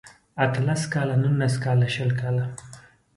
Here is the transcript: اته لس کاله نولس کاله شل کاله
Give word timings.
اته 0.43 0.59
لس 0.67 0.83
کاله 0.93 1.15
نولس 1.23 1.55
کاله 1.63 1.87
شل 1.95 2.11
کاله 2.21 2.45